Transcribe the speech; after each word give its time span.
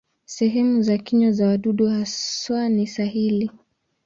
Sehemu 0.25 0.83
za 0.83 0.97
kinywa 0.97 1.31
za 1.31 1.47
wadudu 1.47 1.87
hawa 2.49 2.69
ni 2.69 2.87
sahili. 2.87 3.51